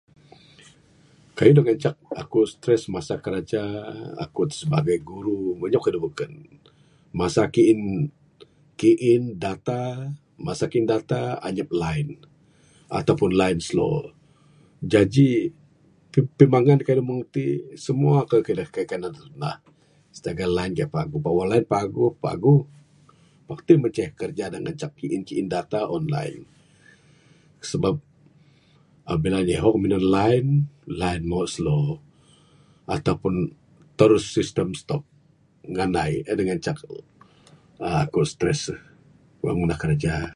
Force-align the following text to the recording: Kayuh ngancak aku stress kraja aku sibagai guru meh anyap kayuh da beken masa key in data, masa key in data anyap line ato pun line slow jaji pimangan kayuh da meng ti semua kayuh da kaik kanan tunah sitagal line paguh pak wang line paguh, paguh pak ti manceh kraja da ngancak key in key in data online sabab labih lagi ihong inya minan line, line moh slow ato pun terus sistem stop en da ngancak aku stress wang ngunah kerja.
Kayuh 1.37 1.55
ngancak 1.67 1.95
aku 2.21 2.39
stress 2.53 2.83
kraja 3.25 3.61
aku 4.23 4.39
sibagai 4.59 4.97
guru 5.09 5.41
meh 5.59 5.67
anyap 5.67 5.81
kayuh 5.85 5.95
da 5.99 6.03
beken 6.05 6.31
masa 7.19 7.43
key 7.55 8.95
in 9.13 9.23
data, 9.43 9.81
masa 10.45 10.65
key 10.71 10.79
in 10.81 10.87
data 10.93 11.21
anyap 11.47 11.69
line 11.83 12.11
ato 12.97 13.11
pun 13.21 13.31
line 13.41 13.59
slow 13.67 13.95
jaji 14.91 15.29
pimangan 16.39 16.79
kayuh 16.85 16.97
da 16.99 17.03
meng 17.09 17.21
ti 17.33 17.45
semua 17.85 18.17
kayuh 18.29 18.53
da 18.59 18.65
kaik 18.73 18.87
kanan 18.91 19.13
tunah 19.17 19.55
sitagal 20.15 20.51
line 20.57 20.73
paguh 20.95 21.21
pak 21.25 21.33
wang 21.37 21.49
line 21.53 21.67
paguh, 21.73 22.11
paguh 22.23 22.59
pak 23.47 23.59
ti 23.65 23.71
manceh 23.81 24.09
kraja 24.19 24.45
da 24.53 24.57
ngancak 24.63 24.91
key 24.97 25.09
in 25.15 25.21
key 25.27 25.37
in 25.41 25.47
data 25.55 25.79
online 25.95 26.41
sabab 27.67 27.97
labih 29.11 29.27
lagi 29.35 29.53
ihong 29.59 29.75
inya 29.75 29.81
minan 29.83 30.03
line, 30.15 30.49
line 30.99 31.23
moh 31.31 31.43
slow 31.53 31.85
ato 32.93 33.13
pun 33.21 33.35
terus 33.99 34.23
sistem 34.35 34.69
stop 34.79 35.03
en 35.67 35.91
da 35.91 36.07
ngancak 36.47 36.77
aku 38.01 38.19
stress 38.31 38.61
wang 39.43 39.55
ngunah 39.59 39.75
kerja. 39.83 40.21